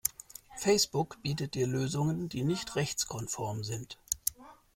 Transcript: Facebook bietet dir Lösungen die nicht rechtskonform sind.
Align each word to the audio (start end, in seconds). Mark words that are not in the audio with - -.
Facebook 0.57 1.21
bietet 1.21 1.53
dir 1.53 1.67
Lösungen 1.67 2.27
die 2.27 2.43
nicht 2.43 2.75
rechtskonform 2.75 3.63
sind. 3.63 3.99